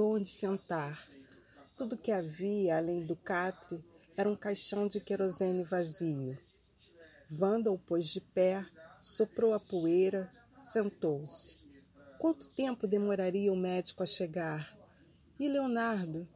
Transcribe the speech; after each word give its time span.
onde 0.00 0.28
sentar. 0.28 1.08
Tudo 1.76 1.96
que 1.96 2.12
havia, 2.12 2.76
além 2.76 3.04
do 3.04 3.16
catre, 3.16 3.82
era 4.16 4.28
um 4.28 4.36
caixão 4.36 4.86
de 4.86 5.00
querosene 5.00 5.62
vazio. 5.62 6.38
Wanda 7.30 7.70
o 7.70 7.78
pôs 7.78 8.08
de 8.08 8.20
pé, 8.20 8.66
soprou 9.00 9.54
a 9.54 9.60
poeira, 9.60 10.30
sentou-se. 10.60 11.58
Quanto 12.18 12.48
tempo 12.50 12.86
demoraria 12.86 13.52
o 13.52 13.56
médico 13.56 14.02
a 14.02 14.06
chegar? 14.06 14.76
E 15.38 15.48
Leonardo? 15.48 16.28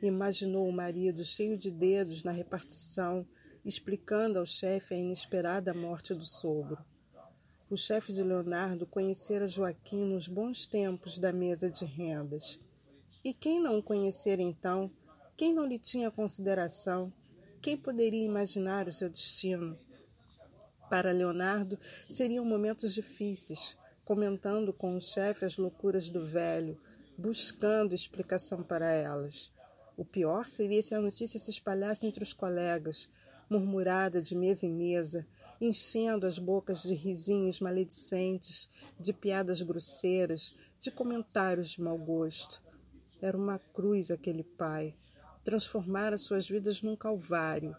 Imaginou 0.00 0.68
o 0.68 0.72
marido 0.72 1.24
cheio 1.24 1.58
de 1.58 1.72
dedos 1.72 2.22
na 2.22 2.30
repartição, 2.30 3.26
explicando 3.64 4.38
ao 4.38 4.46
chefe 4.46 4.94
a 4.94 4.96
inesperada 4.96 5.74
morte 5.74 6.14
do 6.14 6.24
sogro. 6.24 6.78
O 7.68 7.76
chefe 7.76 8.12
de 8.12 8.22
Leonardo 8.22 8.86
conhecera 8.86 9.48
Joaquim 9.48 10.04
nos 10.04 10.28
bons 10.28 10.66
tempos 10.66 11.18
da 11.18 11.32
mesa 11.32 11.68
de 11.68 11.84
rendas. 11.84 12.60
E 13.24 13.34
quem 13.34 13.60
não 13.60 13.78
o 13.78 13.82
conhecera 13.82 14.40
então? 14.40 14.90
Quem 15.36 15.52
não 15.52 15.66
lhe 15.66 15.78
tinha 15.78 16.10
consideração? 16.10 17.12
Quem 17.60 17.76
poderia 17.76 18.24
imaginar 18.24 18.86
o 18.86 18.92
seu 18.92 19.08
destino? 19.10 19.78
Para 20.88 21.12
Leonardo, 21.12 21.78
seriam 22.08 22.44
momentos 22.44 22.94
difíceis, 22.94 23.76
comentando 24.04 24.72
com 24.72 24.96
o 24.96 25.00
chefe 25.00 25.44
as 25.44 25.56
loucuras 25.56 26.08
do 26.08 26.24
velho, 26.24 26.80
buscando 27.16 27.94
explicação 27.94 28.62
para 28.62 28.90
elas. 28.90 29.52
O 29.96 30.04
pior 30.04 30.46
seria 30.46 30.80
se 30.80 30.94
a 30.94 31.00
notícia 31.00 31.40
se 31.40 31.50
espalhasse 31.50 32.06
entre 32.06 32.22
os 32.22 32.32
colegas, 32.32 33.08
murmurada 33.50 34.22
de 34.22 34.36
mesa 34.36 34.64
em 34.64 34.72
mesa, 34.72 35.26
enchendo 35.60 36.24
as 36.24 36.38
bocas 36.38 36.82
de 36.82 36.94
risinhos 36.94 37.58
maledicentes, 37.58 38.70
de 38.98 39.12
piadas 39.12 39.60
grosseiras, 39.60 40.54
de 40.78 40.90
comentários 40.92 41.70
de 41.70 41.82
mau 41.82 41.98
gosto. 41.98 42.62
Era 43.20 43.36
uma 43.36 43.58
cruz 43.58 44.10
aquele 44.10 44.44
pai. 44.44 44.94
Transformara 45.44 46.16
suas 46.16 46.48
vidas 46.48 46.82
num 46.82 46.96
calvário. 46.96 47.76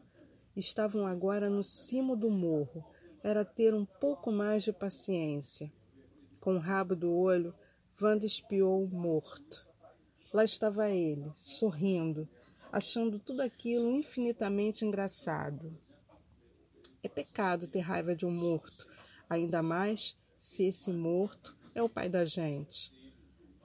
Estavam 0.56 1.06
agora 1.06 1.50
no 1.50 1.64
cimo 1.64 2.16
do 2.16 2.30
morro. 2.30 2.86
Era 3.24 3.46
ter 3.46 3.74
um 3.74 3.86
pouco 3.86 4.32
mais 4.32 4.64
de 4.64 4.74
paciência. 4.74 5.72
Com 6.40 6.56
o 6.56 6.60
rabo 6.60 6.96
do 6.96 7.14
olho, 7.14 7.54
Wanda 8.02 8.26
espiou 8.26 8.88
morto. 8.88 9.68
Lá 10.34 10.44
estava 10.44 10.90
ele, 10.90 11.32
sorrindo, 11.38 12.30
achando 12.72 13.20
tudo 13.20 13.42
aquilo 13.42 13.92
infinitamente 13.92 14.86
engraçado. 14.86 15.78
É 17.02 17.08
pecado 17.08 17.68
ter 17.68 17.80
raiva 17.80 18.16
de 18.16 18.26
um 18.26 18.32
morto, 18.32 18.88
ainda 19.30 19.64
mais 19.64 20.18
se 20.38 20.66
esse 20.68 20.92
morto 20.92 21.58
é 21.74 21.82
o 21.82 21.90
pai 21.90 22.10
da 22.10 22.26
gente. 22.26 22.92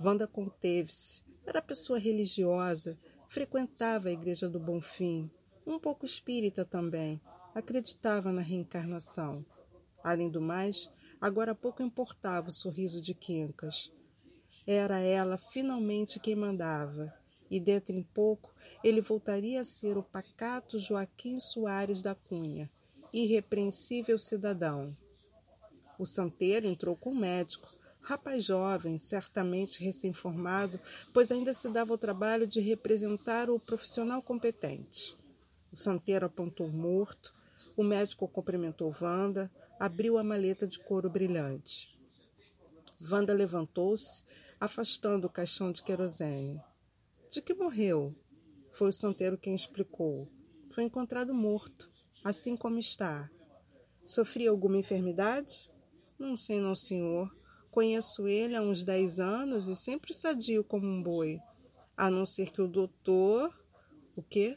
Wanda 0.01 0.27
conteve-se. 0.27 1.24
Era 1.47 1.61
pessoa 1.61 1.99
religiosa, 1.99 2.99
frequentava 3.29 4.09
a 4.09 4.13
Igreja 4.13 4.49
do 4.49 4.59
Bonfim, 4.59 5.31
um 5.67 5.79
pouco 5.79 6.05
espírita 6.05 6.65
também, 6.65 7.21
acreditava 7.55 8.33
na 8.33 8.41
reencarnação. 8.41 9.45
Além 10.03 10.31
do 10.31 10.41
mais, 10.41 10.91
agora 11.21 11.55
pouco 11.55 11.83
importava 11.83 12.49
o 12.49 12.53
sorriso 12.53 13.01
de 13.01 13.15
Quincas. 13.15 13.93
Era 14.67 14.99
ela 14.99 15.37
finalmente 15.37 16.19
quem 16.19 16.35
mandava, 16.35 17.13
e 17.51 17.61
dentro 17.61 17.95
em 17.95 18.03
pouco 18.03 18.55
ele 18.83 19.01
voltaria 19.01 19.61
a 19.61 19.65
ser 19.65 19.97
o 19.97 20.03
pacato 20.03 20.79
Joaquim 20.79 21.39
Soares 21.39 22.03
da 22.03 22.15
Cunha, 22.15 22.71
irrepreensível 23.13 24.19
cidadão. 24.19 24.97
O 25.99 26.05
santeiro 26.05 26.67
entrou 26.67 26.97
com 26.97 27.11
o 27.11 27.17
médico, 27.17 27.73
rapaz 28.05 28.45
jovem, 28.45 28.99
certamente 28.99 29.83
recém-formado, 29.83 30.79
pois 31.13 31.33
ainda 31.33 31.53
se 31.53 31.69
dava 31.69 31.93
o 31.95 31.99
trabalho 31.99 32.47
de 32.47 32.61
representar 32.61 33.51
o 33.51 33.59
profissional 33.59 34.23
competente. 34.23 35.17
O 35.73 35.77
santeiro 35.77 36.27
apontou 36.27 36.69
morto, 36.69 37.35
o 37.77 37.83
médico 37.83 38.29
cumprimentou 38.29 38.95
Wanda, 39.01 39.51
abriu 39.81 40.19
a 40.19 40.23
maleta 40.23 40.67
de 40.67 40.79
couro 40.79 41.11
brilhante. 41.11 41.99
Wanda 43.11 43.33
levantou-se, 43.33 44.23
afastando 44.61 45.27
o 45.27 45.31
caixão 45.31 45.73
de 45.73 45.83
querosene. 45.83 46.61
De 47.31 47.43
que 47.43 47.55
morreu? 47.55 48.15
Foi 48.71 48.91
o 48.91 48.93
santeiro 48.93 49.39
quem 49.39 49.55
explicou. 49.55 50.31
Foi 50.71 50.85
encontrado 50.85 51.35
morto, 51.35 51.91
assim 52.23 52.57
como 52.57 52.79
está. 52.79 53.31
Sofria 54.05 54.51
alguma 54.51 54.77
enfermidade? 54.77 55.71
Não 56.19 56.37
sei, 56.37 56.61
não, 56.61 56.75
senhor. 56.75 57.35
Conheço 57.75 58.29
ele 58.29 58.55
há 58.55 58.63
uns 58.63 58.85
dez 58.85 59.19
anos 59.19 59.67
e 59.67 59.75
sempre 59.75 60.15
sadio 60.15 60.63
como 60.63 60.87
um 60.87 61.03
boi. 61.03 61.41
A 61.97 62.09
não 62.09 62.25
ser 62.25 62.53
que 62.53 62.63
o 62.63 62.69
doutor. 62.69 63.53
O 64.15 64.23
quê? 64.23 64.57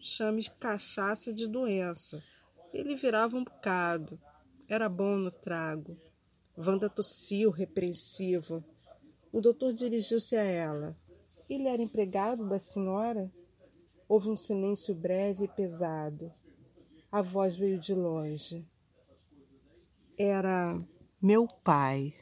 Chame 0.00 0.42
cachaça 0.58 1.34
de 1.34 1.46
doença. 1.46 2.24
Ele 2.72 2.96
virava 2.96 3.36
um 3.36 3.44
bocado. 3.44 4.18
Era 4.66 4.88
bom 4.88 5.16
no 5.18 5.30
trago. 5.30 5.98
Wanda 6.56 6.88
tossiu, 6.88 7.50
repreensiva. 7.50 8.64
O 9.30 9.42
doutor 9.42 9.74
dirigiu-se 9.74 10.34
a 10.34 10.44
ela. 10.44 10.96
Ele 11.46 11.68
era 11.68 11.82
empregado 11.82 12.48
da 12.48 12.58
senhora? 12.58 13.30
Houve 14.08 14.30
um 14.30 14.36
silêncio 14.36 14.94
breve 14.94 15.44
e 15.44 15.48
pesado. 15.48 16.32
A 17.12 17.20
voz 17.20 17.54
veio 17.54 17.78
de 17.78 17.92
longe. 17.92 18.66
Era 20.16 20.82
meu 21.24 21.48
pai. 21.64 22.12